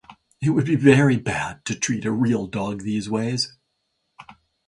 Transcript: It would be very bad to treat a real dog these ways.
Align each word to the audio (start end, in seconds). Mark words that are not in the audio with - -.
It 0.41 0.49
would 0.49 0.65
be 0.65 0.75
very 0.75 1.17
bad 1.17 1.63
to 1.65 1.75
treat 1.75 2.05
a 2.05 2.11
real 2.11 2.47
dog 2.47 2.81
these 2.81 3.07
ways. 3.07 3.53